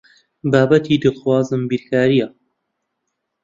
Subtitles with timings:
[0.51, 2.27] بابەتی دڵخوازم بیرکارییە.